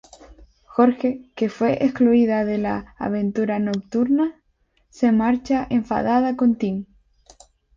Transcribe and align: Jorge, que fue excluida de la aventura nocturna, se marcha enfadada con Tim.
Jorge, 0.63 1.29
que 1.35 1.47
fue 1.47 1.85
excluida 1.85 2.43
de 2.43 2.57
la 2.57 2.95
aventura 2.97 3.59
nocturna, 3.59 4.41
se 4.89 5.11
marcha 5.11 5.67
enfadada 5.69 6.35
con 6.35 6.55
Tim. 6.55 6.87